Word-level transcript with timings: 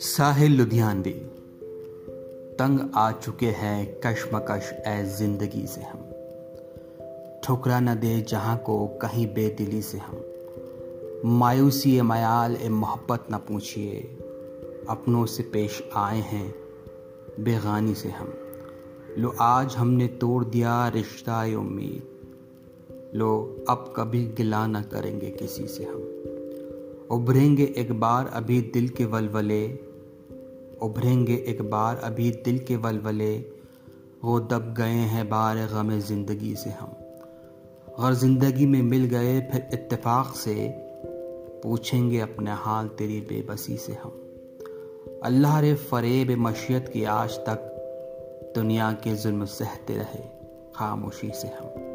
साहिल 0.00 0.52
लुधियानवी, 0.52 1.12
तंग 2.58 2.90
आ 2.94 3.12
चुके 3.12 3.46
हैं 3.46 4.00
कशमकश 4.06 4.72
ए 4.86 5.04
ज़िंदगी 5.04 5.66
से 5.66 5.80
हम। 5.80 5.98
ठुकरा 7.44 7.80
न 7.80 7.94
दे 7.94 8.20
जहाँ 8.20 8.58
को 8.58 8.86
कहीं 8.86 9.26
बेदिली 9.26 9.82
से 9.82 9.98
हम। 9.98 10.24
मायूसी 11.24 11.98
ए 11.98 12.02
मयाल, 12.02 12.56
ए 12.56 12.68
मोहब्बत 12.68 13.26
न 13.32 13.36
पूछिए, 13.36 14.00
अपनों 14.88 15.26
से 15.26 15.42
पेश 15.42 15.88
आए 15.96 16.20
हैं 16.20 16.54
बेगानी 17.40 17.94
से 17.94 18.08
हम। 18.08 18.34
लो 19.18 19.34
आज 19.40 19.76
हमने 19.76 20.06
तोड़ 20.06 20.44
दिया 20.44 20.88
रिश्ता 20.88 21.42
उम्मीद। 21.42 22.17
लो 23.14 23.64
अब 23.68 23.94
कभी 23.96 24.24
गिला 24.24 24.66
न 24.66 24.82
करेंगे 24.82 25.30
किसी 25.30 25.66
से 25.66 25.84
हम। 25.84 26.14
उभरेंगे 27.10 27.74
एक 27.76 27.92
बार 28.00 28.26
अभी 28.26 28.60
दिल 28.60 28.88
के 28.88 29.04
वलवले, 29.04 29.66
उभरेंगे 30.82 31.34
एक 31.46 31.62
बार 31.62 31.96
अभी 31.96 32.30
दिल 32.30 32.58
के 32.58 32.76
वलवले, 32.76 33.38
वो 34.24 34.40
दब 34.40 34.74
गए 34.78 35.00
हैं 35.06 35.28
बार 35.28 35.56
गम 35.56 35.98
ज़िंदगी 35.98 36.54
से 36.54 36.70
हम। 36.70 36.88
अगर 37.98 38.14
ज़िंदगी 38.14 38.66
में 38.66 38.82
मिल 38.82 39.04
गए 39.04 39.40
फिर 39.40 39.68
इत्तेफाक 39.72 40.34
से, 40.36 40.68
पूछेंगे 41.62 42.20
अपने 42.20 42.50
हाल 42.50 42.88
तेरी 42.88 43.20
बेबसी 43.20 43.76
से 43.76 43.92
हम। 43.92 44.12
अल्लाह 45.24 45.60
रे 45.60 45.74
फरेब 45.74 46.30
मशियत 46.30 46.88
की 46.88 47.04
आज 47.04 47.38
तक 47.38 47.74
दुनिया 48.54 48.92
के 48.92 49.14
जुल्म 49.14 49.44
सहते 49.44 49.94
रहे, 49.94 50.22
खामोशी 50.76 51.30
से 51.34 51.48
हम। 51.48 51.87